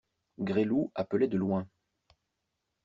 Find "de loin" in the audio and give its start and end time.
1.27-1.67